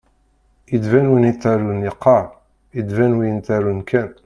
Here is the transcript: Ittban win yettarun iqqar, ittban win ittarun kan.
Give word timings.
Ittban 0.77 1.07
win 1.11 1.27
yettarun 1.29 1.85
iqqar, 1.91 2.25
ittban 2.79 3.13
win 3.19 3.39
ittarun 3.41 3.79
kan. 3.93 4.09